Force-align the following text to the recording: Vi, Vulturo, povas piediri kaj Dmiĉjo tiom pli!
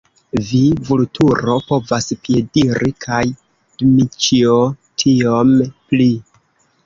Vi, 0.51 0.59
Vulturo, 0.85 1.57
povas 1.65 2.07
piediri 2.23 2.89
kaj 3.05 3.19
Dmiĉjo 3.83 4.57
tiom 5.03 5.53
pli! 5.93 6.09